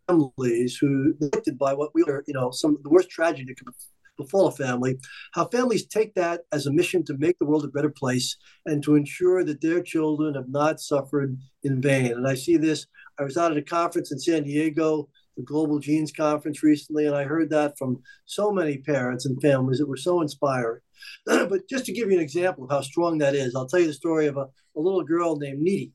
[0.09, 3.59] families who affected by what we are, you know, some of the worst tragedy that
[3.59, 3.75] could
[4.17, 4.97] befall a family,
[5.33, 8.81] how families take that as a mission to make the world a better place and
[8.81, 12.13] to ensure that their children have not suffered in vain.
[12.13, 12.87] And I see this.
[13.19, 17.17] I was out at a conference in San Diego the Global Genes Conference recently, and
[17.17, 20.81] I heard that from so many parents and families that were so inspiring.
[21.27, 23.87] but just to give you an example of how strong that is, I'll tell you
[23.87, 24.47] the story of a,
[24.77, 25.93] a little girl named Nidhi,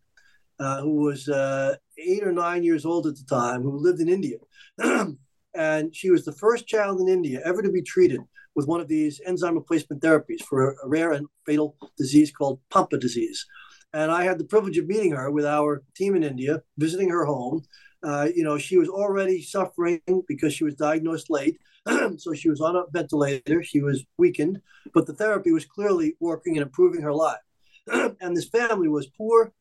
[0.59, 4.09] uh, who was uh, eight or nine years old at the time, who lived in
[4.09, 4.37] India.
[5.55, 8.21] and she was the first child in India ever to be treated
[8.55, 12.99] with one of these enzyme replacement therapies for a rare and fatal disease called Pompe
[12.99, 13.45] disease.
[13.93, 17.25] And I had the privilege of meeting her with our team in India, visiting her
[17.25, 17.63] home.
[18.03, 21.57] Uh, you know, she was already suffering because she was diagnosed late.
[22.17, 23.63] so she was on a ventilator.
[23.63, 24.59] She was weakened,
[24.93, 27.39] but the therapy was clearly working and improving her life.
[27.87, 29.53] and this family was poor.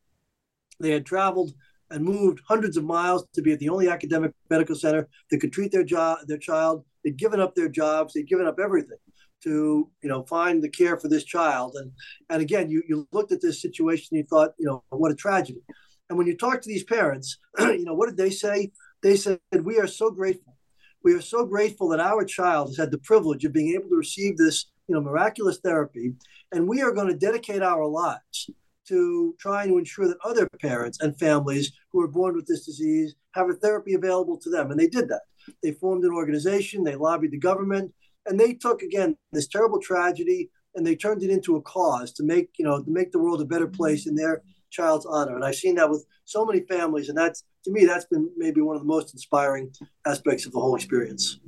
[0.79, 1.53] They had traveled
[1.91, 5.51] and moved hundreds of miles to be at the only academic medical center that could
[5.51, 6.83] treat their job, their child.
[7.03, 8.13] They'd given up their jobs.
[8.13, 8.97] They'd given up everything
[9.43, 11.75] to you know find the care for this child.
[11.75, 11.91] And
[12.29, 15.61] and again, you you looked at this situation, you thought, you know, what a tragedy.
[16.09, 18.71] And when you talk to these parents, you know, what did they say?
[19.01, 20.55] They said, "We are so grateful.
[21.03, 23.95] We are so grateful that our child has had the privilege of being able to
[23.95, 26.13] receive this, you know, miraculous therapy,
[26.51, 28.49] and we are going to dedicate our lives
[28.89, 33.15] to trying to ensure that other parents and families who are born with this disease
[33.33, 34.71] have a therapy available to them.
[34.71, 35.21] And they did that.
[35.63, 37.93] They formed an organization, they lobbied the government,
[38.25, 42.23] and they took again this terrible tragedy and they turned it into a cause to
[42.23, 45.35] make you know to make the world a better place in their child's honor.
[45.35, 48.61] And I've seen that with so many families, and that's to me that's been maybe
[48.61, 49.71] one of the most inspiring
[50.05, 51.39] aspects of the whole experience.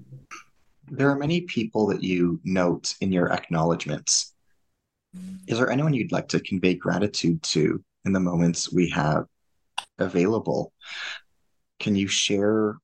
[0.89, 4.30] There are many people that you note in your acknowledgments
[5.47, 9.25] is there anyone you'd like to convey gratitude to in the moments we have
[9.99, 10.73] available?
[11.79, 12.77] Can you share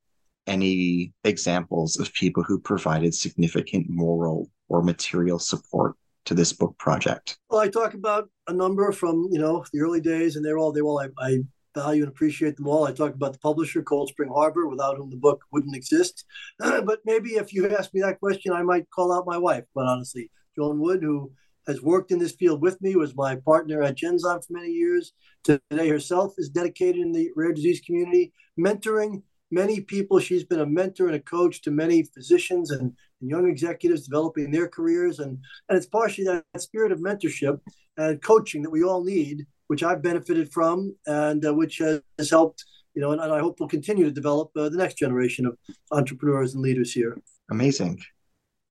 [0.46, 7.38] any examples of people who provided significant moral or material support to this book project?
[7.50, 10.72] Well, I talk about a number from you know the early days, and they're all
[10.72, 11.40] they all I, I
[11.76, 12.86] value and appreciate them all.
[12.86, 16.26] I talk about the publisher, Cold Spring Harbor, without whom the book wouldn't exist.
[16.60, 19.66] but maybe if you ask me that question, I might call out my wife.
[19.76, 21.32] But honestly, Joan Wood, who
[21.68, 25.14] has worked in this field with me, was my partner at Genzyme for many years.
[25.44, 30.20] Today herself is dedicated in the rare disease community, mentoring many people.
[30.20, 34.52] She's been a mentor and a coach to many physicians and, and young executives developing
[34.52, 35.20] their careers.
[35.20, 35.38] And,
[35.70, 37.60] and it's partially that, that spirit of mentorship
[37.98, 42.30] and coaching that we all need, which I've benefited from and uh, which has, has,
[42.30, 42.64] helped,
[42.94, 45.58] you know, and, and, I hope will continue to develop uh, the next generation of
[45.92, 47.18] entrepreneurs and leaders here.
[47.52, 48.00] Amazing.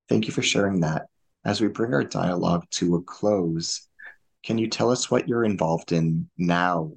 [0.09, 1.07] Thank you for sharing that.
[1.45, 3.87] As we bring our dialogue to a close,
[4.43, 6.91] can you tell us what you're involved in now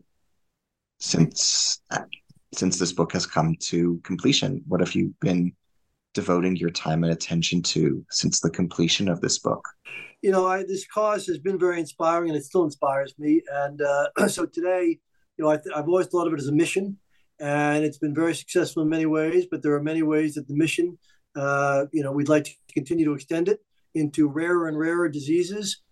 [0.99, 1.83] since
[2.53, 4.63] since this book has come to completion?
[4.67, 5.53] What have you been
[6.15, 9.69] devoting your time and attention to since the completion of this book?
[10.23, 13.43] You know, I, this cause has been very inspiring, and it still inspires me.
[13.53, 14.99] And uh, so today,
[15.37, 16.99] you know, I have always thought of it as a mission,
[17.39, 19.47] and it's been very successful in many ways.
[19.51, 20.99] But there are many ways that the mission,
[21.37, 23.61] uh, you know, we'd like to continue to extend it
[23.95, 25.83] into rarer and rarer diseases,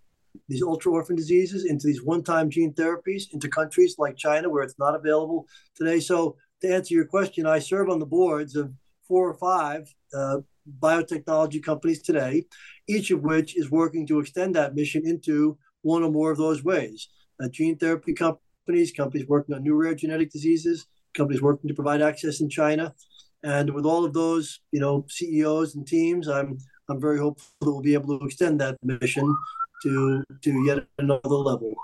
[0.49, 4.63] these ultra orphan diseases, into these one time gene therapies, into countries like China where
[4.63, 6.01] it's not available today.
[6.01, 8.73] So, to answer your question, I serve on the boards of
[9.07, 10.39] four or five uh,
[10.81, 12.45] biotechnology companies today,
[12.89, 16.65] each of which is working to extend that mission into one or more of those
[16.65, 17.09] ways.
[17.43, 22.03] Uh, gene therapy companies, companies working on new rare genetic diseases, companies working to provide
[22.03, 22.95] access in China.
[23.43, 26.59] And with all of those, you know, CEOs and teams, I'm
[26.89, 29.37] I'm very hopeful that we'll be able to extend that mission
[29.83, 31.75] to to yet another level.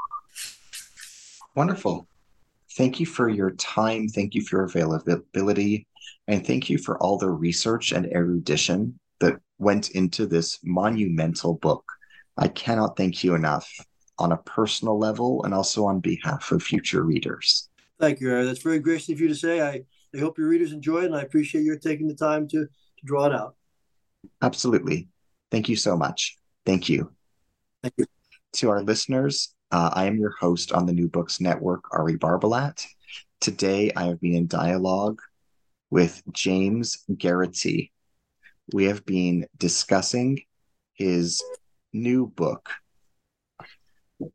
[1.54, 2.06] Wonderful.
[2.76, 4.08] Thank you for your time.
[4.08, 5.86] Thank you for your availability.
[6.26, 11.84] And thank you for all the research and erudition that went into this monumental book.
[12.36, 13.70] I cannot thank you enough
[14.18, 17.68] on a personal level and also on behalf of future readers.
[18.00, 18.44] Thank you.
[18.44, 19.60] That's very gracious of you to say.
[19.60, 19.84] I,
[20.14, 23.04] I hope your readers enjoy it, and I appreciate your taking the time to, to
[23.04, 23.54] draw it out.
[24.42, 25.08] Absolutely.
[25.50, 26.36] Thank you so much.
[26.66, 27.12] Thank you.
[27.82, 28.06] Thank you.
[28.54, 32.84] To our listeners, uh, I am your host on the New Books Network, Ari Barbalat.
[33.40, 35.20] Today, I have been in dialogue
[35.90, 37.92] with James Geraghty.
[38.72, 40.42] We have been discussing
[40.94, 41.42] his
[41.92, 42.70] new book,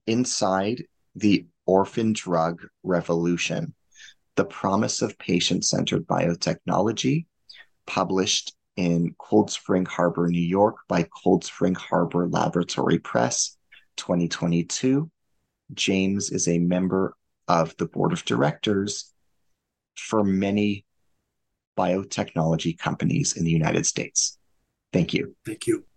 [0.05, 0.83] Inside
[1.15, 3.73] the Orphan Drug Revolution
[4.35, 7.25] The Promise of Patient Centered Biotechnology,
[7.85, 13.57] published in Cold Spring Harbor, New York by Cold Spring Harbor Laboratory Press
[13.97, 15.11] 2022.
[15.73, 17.17] James is a member
[17.49, 19.13] of the board of directors
[19.97, 20.85] for many
[21.77, 24.37] biotechnology companies in the United States.
[24.93, 25.35] Thank you.
[25.45, 25.88] Thank you.